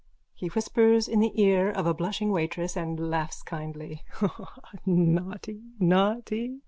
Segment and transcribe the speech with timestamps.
[0.33, 4.51] (He whispers in the ear of a blushing waitress and laughs kindly.) Ah,
[4.83, 6.57] naughty, naughty!